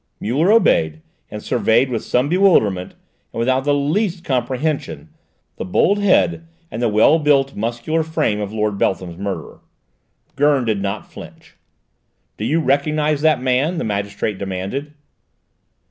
[0.19, 2.95] Muller obeyed, and surveyed with some bewilderment,
[3.31, 5.09] and without the least comprehension,
[5.57, 9.59] the bold head and the well built, muscular frame of Lord Beltham's murderer.
[10.35, 11.55] Gurn did not flinch.
[12.37, 14.95] "Do you recognise that man?" the magistrate demanded.